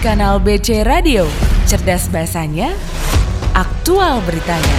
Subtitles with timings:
[0.00, 1.28] Kanal BC Radio,
[1.68, 2.72] cerdas bahasanya,
[3.52, 4.78] aktual beritanya.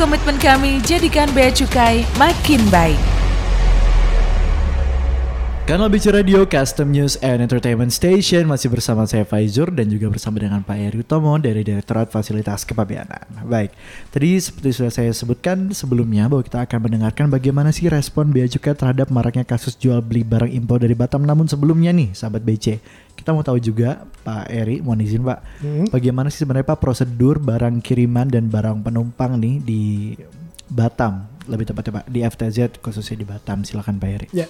[0.00, 3.13] Komitmen kami jadikan Bea Cukai makin baik.
[5.64, 10.36] Kanal BC Radio Custom News and Entertainment Station masih bersama saya Faizur dan juga bersama
[10.36, 13.48] dengan Pak Eri Utomo dari Direktorat Fasilitas Kepabeanan.
[13.48, 13.72] Baik,
[14.12, 18.76] tadi seperti sudah saya sebutkan sebelumnya bahwa kita akan mendengarkan bagaimana sih respon Bea Cukai
[18.76, 21.24] terhadap maraknya kasus jual beli barang impor dari Batam.
[21.24, 22.84] Namun sebelumnya nih, sahabat BC,
[23.16, 25.88] kita mau tahu juga Pak Eri, mohon izin Pak, Hmm.
[25.88, 29.82] bagaimana sih sebenarnya Pak prosedur barang kiriman dan barang penumpang nih di
[30.68, 33.64] Batam, lebih tepatnya Pak di FTZ khususnya di Batam.
[33.64, 34.28] Silakan Pak Eri.
[34.36, 34.44] Ya,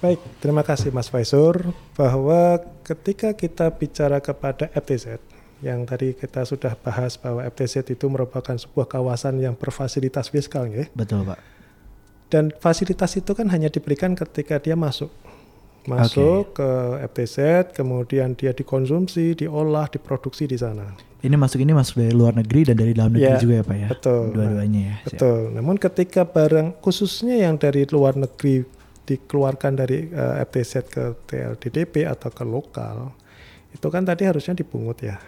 [0.00, 0.20] baik.
[0.40, 5.20] Terima kasih Mas Faisur bahwa ketika kita bicara kepada FTZ,
[5.60, 10.88] yang tadi kita sudah bahas bahwa FTZ itu merupakan sebuah kawasan yang berfasilitas fiskal, ya.
[10.96, 11.38] Betul Pak.
[12.30, 15.10] Dan fasilitas itu kan hanya diberikan ketika dia masuk.
[15.88, 16.68] Masuk ke
[17.12, 20.92] FTZ, kemudian dia dikonsumsi, diolah, diproduksi di sana.
[21.20, 23.76] Ini masuk ini masuk dari luar negeri dan dari dalam negeri Ya, juga ya Pak
[23.76, 23.88] ya.
[23.92, 24.22] betul.
[24.32, 24.94] Dua-duanya ya.
[25.04, 25.08] Siap.
[25.12, 25.40] Betul.
[25.52, 28.64] Namun ketika barang khususnya yang dari luar negeri
[29.10, 33.10] dikeluarkan dari eh, FTZ ke TLDDP atau ke lokal,
[33.70, 35.18] itu kan tadi harusnya dipungut ya.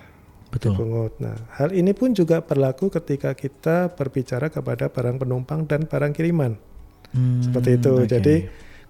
[0.49, 0.77] Betul.
[0.77, 1.17] Dipungut.
[1.19, 6.55] Nah, hal ini pun juga berlaku ketika kita berbicara kepada barang penumpang dan barang kiriman.
[7.11, 7.93] Hmm, Seperti itu.
[7.99, 8.05] oke.
[8.07, 8.37] Jadi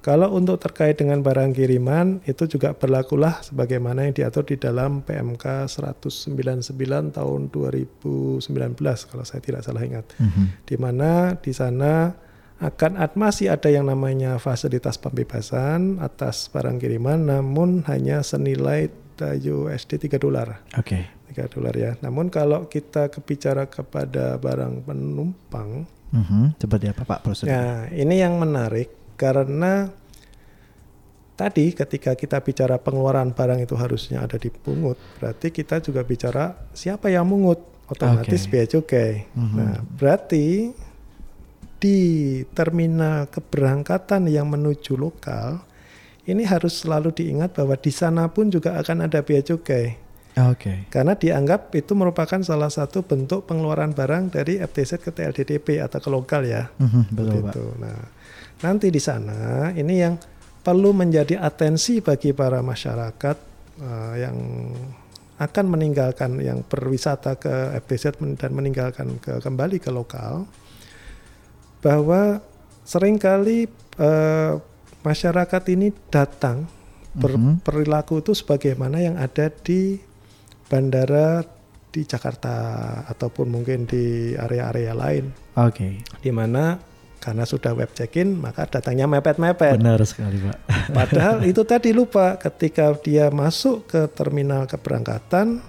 [0.03, 5.71] kalau untuk terkait dengan barang kiriman itu juga berlakulah sebagaimana yang diatur di dalam PMK
[5.71, 6.75] 199
[7.15, 8.51] tahun 2019
[9.07, 10.67] kalau saya tidak salah ingat Mhm.
[10.67, 12.11] di mana di sana
[12.63, 18.87] akan ad- masih ada yang namanya fasilitas pembebasan atas barang kiriman namun hanya senilai
[19.23, 20.63] USD 3 dolar.
[20.75, 21.07] Oke.
[21.29, 21.95] 3 dolar ya.
[21.99, 26.61] Namun kalau kita kebicara kepada barang penumpang, Mhm.
[26.61, 27.49] Seperti apa Pak prosedur?
[27.49, 29.89] nah ini yang menarik karena
[31.33, 37.09] tadi ketika kita bicara pengeluaran barang itu harusnya ada dipungut, berarti kita juga bicara siapa
[37.09, 38.51] yang mungut, otomatis Oke.
[38.51, 39.13] bea cukai.
[39.33, 39.57] Mhm.
[39.57, 40.73] Nah, berarti
[41.83, 41.99] di
[42.55, 45.67] terminal keberangkatan yang menuju lokal
[46.31, 49.99] ini harus selalu diingat bahwa di sana pun juga akan ada bea cukai
[50.39, 50.87] Oke.
[50.89, 56.09] karena dianggap itu merupakan salah satu bentuk pengeluaran barang dari FTZ ke TLDDP atau ke
[56.09, 56.73] lokal ya.
[56.81, 57.55] Mhm, Betul Pak.
[57.77, 58.01] Nah,
[58.65, 60.17] nanti di sana ini yang
[60.65, 63.37] perlu menjadi atensi bagi para masyarakat
[63.83, 64.37] eh, yang
[65.43, 70.47] akan meninggalkan yang berwisata ke FTZ dan meninggalkan ke kembali ke lokal
[71.83, 72.41] bahwa
[72.83, 73.67] sering kali
[73.99, 74.53] eh,
[75.03, 76.65] masyarakat ini datang
[77.13, 77.21] Mhm.
[77.61, 80.01] berperilaku itu sebagaimana yang ada di
[80.73, 81.45] bandara
[81.93, 82.57] di Jakarta
[83.05, 85.29] ataupun mungkin di area-area lain
[85.61, 86.01] Oke.
[86.25, 86.81] di mana
[87.21, 89.77] karena sudah web check-in maka datangnya mepet-mepet.
[89.77, 90.57] Benar sekali Pak.
[90.97, 95.61] Padahal itu tadi lupa ketika dia masuk ke terminal keberangkatan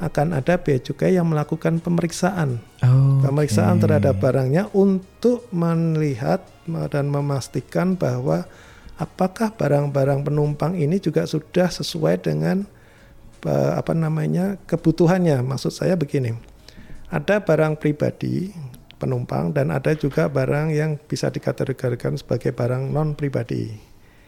[0.00, 2.64] akan ada bea cukai yang melakukan pemeriksaan.
[2.80, 3.07] Oh.
[3.18, 6.44] Pemeriksaan terhadap barangnya untuk melihat
[6.92, 8.44] dan memastikan bahwa
[8.98, 12.66] apakah barang-barang penumpang ini juga sudah sesuai dengan
[13.46, 15.40] eh, apa namanya kebutuhannya.
[15.46, 16.34] Maksud saya begini,
[17.08, 18.52] ada barang pribadi
[18.98, 23.70] penumpang dan ada juga barang yang bisa dikategorikan sebagai barang non pribadi,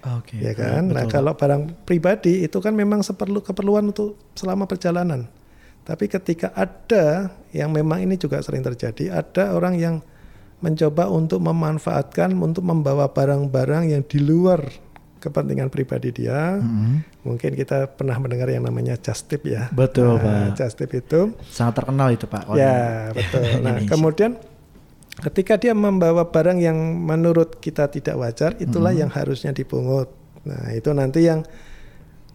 [0.06, 0.38] Oke.
[0.38, 0.94] ya kan?
[0.94, 5.26] Nah kalau barang pribadi itu kan memang seperlu keperluan untuk selama perjalanan.
[5.90, 9.98] Tapi ketika ada yang memang ini juga sering terjadi, ada orang yang
[10.62, 14.70] mencoba untuk memanfaatkan untuk membawa barang-barang yang di luar
[15.18, 16.62] kepentingan pribadi dia.
[16.62, 17.26] Mhm.
[17.26, 19.66] Mungkin kita pernah mendengar yang namanya just tip ya.
[19.74, 20.62] Betul, Nah, Pak.
[20.62, 22.54] Just tip itu Sangat terkenal itu Pak.
[22.54, 23.42] Ya, betul.
[23.66, 24.38] Nah, kemudian
[25.26, 30.06] ketika dia membawa barang yang menurut kita tidak wajar, itulah yang harusnya dipungut.
[30.46, 31.42] Nah, itu nanti yang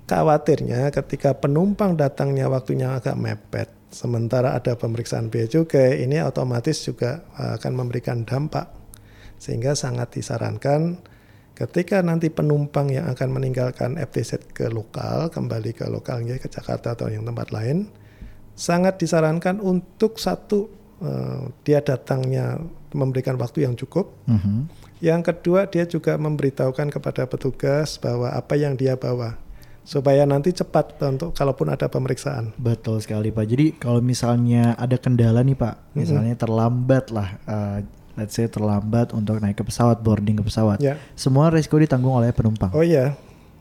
[0.05, 7.25] khawatirnya ketika penumpang datangnya waktunya agak mepet, sementara ada pemeriksaan bea cukai, ini otomatis juga
[7.37, 8.69] uh, akan memberikan dampak.
[9.35, 11.01] Sehingga sangat disarankan
[11.55, 17.07] ketika nanti penumpang yang akan meninggalkan FTZ ke lokal, kembali ke lokalnya ke Jakarta atau
[17.11, 17.87] yang tempat lain,
[18.55, 20.71] sangat disarankan untuk satu
[21.03, 22.59] eh, dia datangnya
[22.95, 24.15] memberikan waktu yang cukup.
[24.27, 24.87] Mhm.
[25.03, 29.35] Yang kedua dia juga memberitahukan kepada petugas bahwa apa yang dia bawa
[29.85, 32.57] supaya nanti cepat untuk kalaupun ada pemeriksaan.
[32.57, 33.45] Betul sekali Pak.
[33.45, 37.77] Jadi kalau misalnya ada kendala nih Pak, misalnya terlambat lah, uh,
[38.17, 40.97] let's say terlambat untuk naik ke pesawat, boarding ke pesawat, Ya.
[41.13, 42.73] semua resiko ditanggung oleh penumpang.
[42.73, 43.13] Oh iya.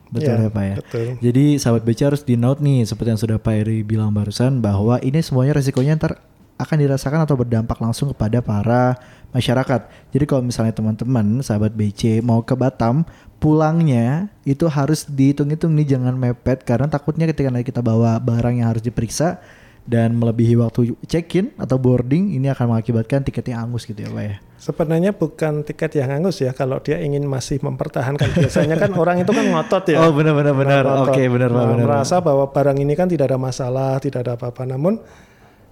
[0.09, 0.75] Betul ya, Ya, Pak ya.
[0.81, 1.05] betul.
[1.21, 4.97] Jadi sahabat BC harus di note nih seperti yang sudah Pak Eri bilang barusan bahwa
[5.01, 6.21] ini semuanya resikonya ntar
[6.55, 8.95] akan dirasakan atau berdampak langsung kepada para
[9.35, 9.91] masyarakat.
[10.15, 13.03] Jadi kalau misalnya teman-teman sahabat BC mau ke Batam,
[13.43, 18.71] pulangnya itu harus dihitung-hitung nih jangan mepet karena takutnya ketika nanti kita bawa barang yang
[18.71, 19.43] harus diperiksa
[19.85, 24.35] dan melebihi waktu check-in atau boarding ini akan mengakibatkan tiketnya angus gitu ya Pak ya.
[24.57, 29.29] Sebenarnya bukan tiket yang hangus ya kalau dia ingin masih mempertahankan biasanya kan orang itu
[29.29, 30.01] kan ngotot ya.
[30.01, 30.83] Oh benar benar benar.
[31.05, 31.85] Oke benar benar.
[31.85, 34.65] merasa bahwa barang ini kan tidak ada masalah, tidak ada apa-apa.
[34.65, 34.97] Namun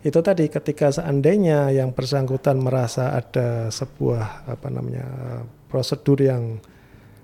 [0.04, 5.08] itu tadi ketika seandainya yang bersangkutan merasa ada sebuah apa namanya
[5.72, 6.60] prosedur yang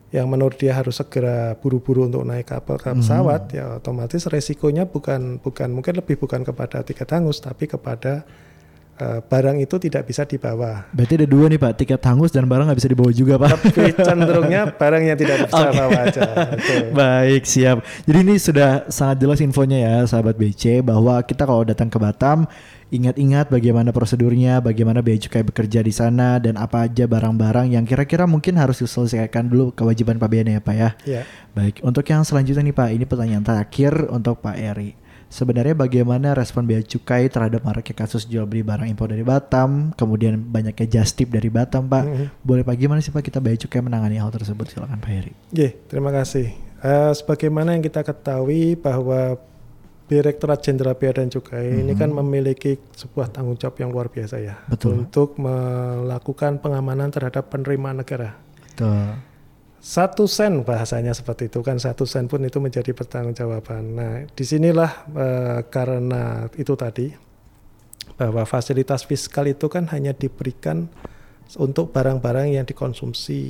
[0.09, 5.37] yang menurut dia harus segera buru-buru untuk naik kapal ke pesawat ya otomatis resikonya bukan
[5.37, 8.25] bukan mungkin lebih bukan kepada tiket hangus tapi kepada
[8.99, 12.67] eh, barang itu tidak bisa dibawa Berarti ada dua nih Pak, tiket hangus dan barang
[12.69, 13.49] nggak bisa dibawa juga Pak.
[13.71, 15.77] lebih cenderungnya barang yang tidak bisa Oke.
[15.79, 16.21] bawa aja
[16.55, 16.83] Betul.
[16.99, 17.77] Baik, siap.
[18.05, 22.45] Jadi ini sudah sangat jelas infonya ya, sahabat BC, bahwa kita kalau datang ke Batam,
[22.89, 28.25] ingat-ingat bagaimana prosedurnya, bagaimana Bea Cukai bekerja di sana, dan apa aja barang-barang yang kira-kira
[28.25, 30.89] mungkin harus diselesaikan dulu kewajiban pabeannya ya Pak ya.
[31.05, 31.21] ya
[31.53, 35.08] Baik, untuk yang selanjutnya nih Pak, ini pertanyaan terakhir untuk Pak Eri.
[35.29, 40.41] Sebenarnya bagaimana respon Bea Cukai terhadap maraknya kasus jual beli barang impor dari Batam, kemudian
[40.41, 42.03] banyaknya just tip dari Batam Pak.
[42.03, 42.25] Mhm.
[42.41, 44.73] Boleh Pak gimana sih Pak kita Bea Cukai menangani hal tersebut?
[44.73, 45.33] Silakan Pak Eri.
[45.53, 46.49] Oke, terima kasih.
[46.81, 49.37] Eh, sebagaimana yang kita ketahui bahwa
[50.09, 54.57] Direktorat Jenderal Bea dan Cukai ini kan memiliki sebuah tanggung jawab yang luar biasa ya
[54.65, 55.05] Betul.
[55.05, 58.33] untuk melakukan pengamanan terhadap penerimaan negara.
[58.73, 59.28] Betul.
[59.79, 63.83] Satu sen bahasanya seperti itu kan satu sen pun itu menjadi pertanggungjawaban.
[63.95, 67.15] Nah, di sinilah eh, karena itu tadi
[68.19, 70.91] bahwa fasilitas fiskal itu kan hanya diberikan
[71.55, 73.41] untuk barang-barang yang dikonsumsi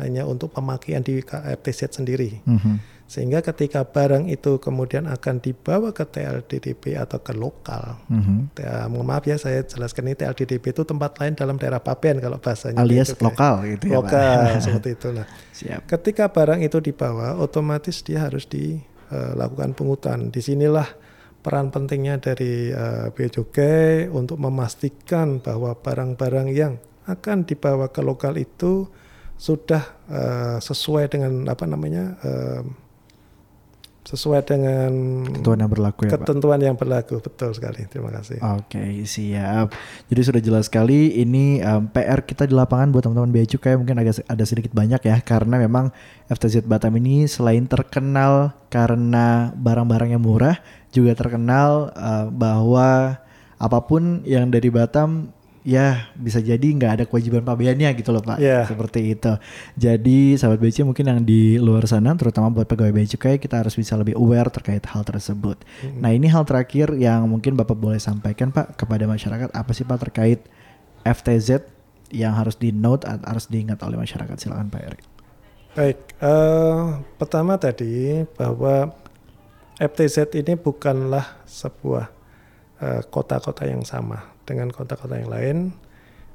[0.00, 2.40] hanya untuk pemakaian di FTZ sendiri.
[2.46, 2.93] Mhm.
[3.04, 8.00] Sehingga ketika barang itu kemudian akan dibawa ke TLDDP atau ke lokal.
[8.08, 8.56] Mhm.
[8.56, 12.40] Ya, mohon maaf ya saya jelaskan ini TLDDP itu tempat lain dalam daerah Papen kalau
[12.40, 12.80] bahasanya.
[12.80, 14.60] Alias gitu, lokal gitu ya Lokal Pak.
[14.64, 15.08] seperti itu.
[15.12, 15.80] Nah, Siap.
[15.84, 20.32] ketika barang itu dibawa, otomatis dia harus dilakukan pungutan.
[20.32, 20.88] Di sinilah
[21.44, 28.40] peran pentingnya dari uh, Bea Cukai untuk memastikan bahwa barang-barang yang akan dibawa ke lokal
[28.40, 28.88] itu
[29.34, 32.62] sudah eh, sesuai dengan apa namanya eh,
[34.04, 34.92] sesuai dengan
[35.24, 36.22] Ketentuan yang berlaku ya Pak.
[36.22, 39.72] ketentuan yang berlaku betul sekali terima kasih Oke siap.
[40.12, 43.98] Jadi sudah jelas sekali ini em, PR kita di lapangan buat teman-teman Bea Cukai mungkin
[43.98, 45.90] agak ada sedikit banyak ya karena memang
[46.30, 50.60] FTZ Batam ini selain terkenal karena barang-barang yang murah
[50.94, 53.18] juga terkenal eh, bahwa
[53.58, 55.33] apa pun yang dari Batam
[55.64, 58.36] ya bisa jadi nggak ada kewajiban pabeannya gitu loh Pak.
[58.36, 58.68] Iya.
[58.68, 59.32] Seperti itu.
[59.80, 63.72] Jadi sahabat BC mungkin yang di luar sana terutama buat pegawai Bea Cukai kita harus
[63.72, 65.56] bisa lebih aware terkait hal tersebut.
[65.96, 69.98] Nah, ini hal terakhir yang mungkin Bapak boleh sampaikan Pak kepada masyarakat apa sih Pak
[70.04, 70.44] terkait
[71.02, 71.64] FTZ
[72.12, 75.04] yang harus di note atau harus diingat oleh masyarakat silakan Pak Erik.
[75.74, 76.82] baik eh,
[77.18, 78.94] pertama tadi bahwa
[79.74, 82.06] FTZ ini bukanlah sebuah
[82.78, 85.58] eh, kota-kota yang sama dengan kota-kota yang lain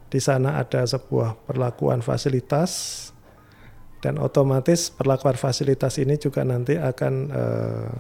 [0.10, 2.72] di sana ada sebuah perlakuan fasilitas
[4.02, 7.92] dan otomatis perlakuan fasilitas ini juga nanti akan eh,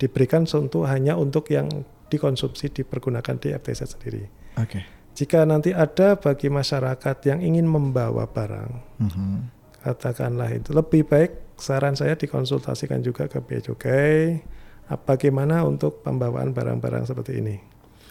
[0.00, 1.68] diberikan untuk hanya untuk yang
[2.08, 4.24] dikonsumsi dipergunakan di FTZ sendiri.
[4.60, 4.80] Oke.
[5.14, 9.34] Jika nanti ada bagi masyarakat yang ingin membawa barang, Mhm.
[9.86, 14.42] katakanlah itu lebih baik saran saya dikonsultasikan juga ke Bea Cukai
[15.06, 17.56] bagaimana untuk pembawaan barang-barang seperti ini.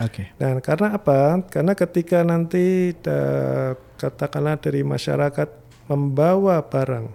[0.02, 0.34] Oke.
[0.42, 1.44] Nah, karena apa?
[1.46, 5.50] Karena ketika nanti da- katakanlah dari masyarakat
[5.92, 7.06] membawa barang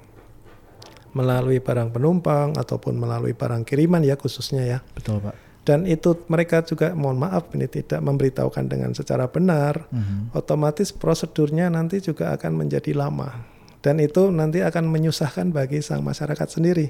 [1.17, 4.79] melalui barang penumpang ataupun melalui barang kiriman ya khususnya ya.
[4.95, 5.35] Betul Pak.
[5.67, 10.33] Dan itu mereka juga mohon maaf ini tidak memberitahukan dengan secara benar, Mhm.
[10.33, 13.45] otomatis prosedurnya nanti juga akan menjadi lama.
[13.85, 16.89] Dan itu nanti akan menyusahkan bagi sang masyarakat sendiri.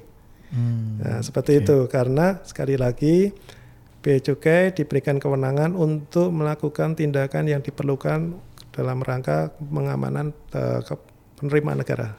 [0.48, 0.96] Hmm.
[1.04, 1.62] Nah, seperti Oke.
[1.68, 3.28] itu karena sekali lagi
[3.98, 8.38] Bea Cukai diberikan kewenangan untuk melakukan tindakan yang diperlukan
[8.70, 11.02] dalam rangka pengamanan ke-
[11.38, 12.14] penerimaan negara.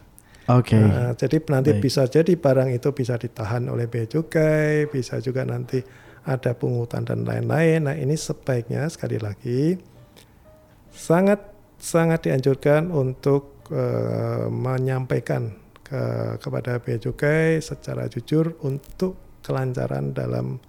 [0.50, 0.76] Oke.
[0.76, 1.84] Nah, jadi nanti Baik.
[1.84, 5.80] bisa jadi barang itu bisa ditahan oleh Bea Cukai, bisa juga nanti
[6.26, 7.86] ada pungutan dan lain-lain.
[7.88, 9.78] Nah, ini sebaiknya sekali lagi
[10.90, 11.40] sangat
[11.80, 15.54] sangat dianjurkan untuk eh, menyampaikan
[15.86, 16.02] ke,
[16.44, 20.69] kepada Bea Cukai secara jujur untuk kelancaran dalam uh,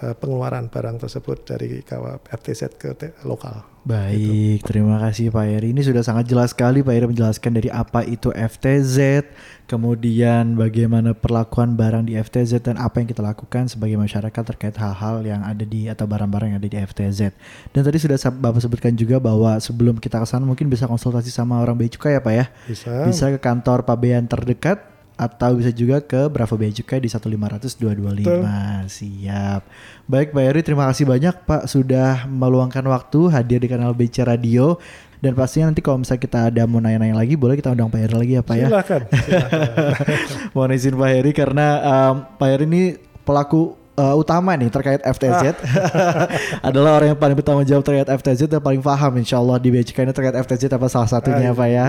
[0.00, 2.96] pengeluaran barang tersebut dari FTZ ke
[3.28, 3.68] lokal.
[3.80, 5.72] Baik, terima kasih Pak Eri.
[5.72, 9.24] Ini sudah sangat jelas sekali Pak Eri menjelaskan dari apa itu FTZ,
[9.64, 15.24] kemudian bagaimana perlakuan barang di FTZ dan apa yang kita lakukan sebagai masyarakat terkait hal-hal
[15.24, 17.32] yang ada di atau barang-barang yang ada di FTZ.
[17.72, 21.56] Dan tadi sudah Bapak sebutkan juga bahwa sebelum kita ke sana mungkin bisa konsultasi sama
[21.56, 22.46] orang bea cukai ya Pak ya.
[22.68, 22.92] Bisa.
[23.08, 24.89] Bisa ke kantor pabean terdekat
[25.20, 28.24] atau bisa juga ke Bravo Bea Cukai di 1500225.
[28.88, 29.62] Siap.
[30.08, 34.80] Baik Pak Eri, terima kasih banyak Pak sudah meluangkan waktu hadir di kanal BC Radio.
[35.20, 38.16] Dan pastinya nanti kalau misalnya kita ada mau nanya-nanya lagi, boleh kita undang Pak Eri
[38.16, 38.66] lagi ya Pak ya.
[38.72, 39.00] Silakan.
[39.28, 39.66] silakan.
[40.56, 42.82] Mohon izin Pak Heri karena um, Pak Heri ini
[43.20, 45.60] pelaku uh, utama nih terkait FTZ
[46.68, 50.08] adalah orang yang paling bertanggung jawab terkait FTZ dan paling paham insya Allah di BCK
[50.08, 51.86] ini terkait FTZ apa salah satunya Pak ya.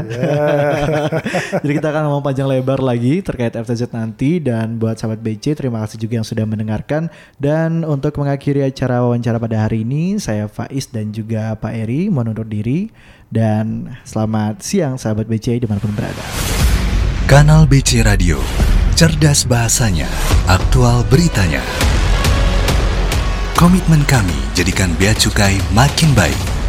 [1.63, 5.79] Jadi kita akan ngomong panjang lebar lagi terkait FTZ nanti dan buat sahabat BC terima
[5.87, 7.07] kasih juga yang sudah mendengarkan
[7.39, 12.35] dan untuk mengakhiri acara wawancara pada hari ini saya Faiz dan juga Pak Eri mohon
[12.35, 12.91] undur diri
[13.31, 16.23] dan selamat siang sahabat BC di mana pun berada.
[17.31, 18.43] Kanal BC Radio,
[18.99, 20.11] cerdas bahasanya,
[20.51, 21.63] aktual beritanya.
[23.61, 26.60] Komitmen kami jadikan Bea Cukai makin baik.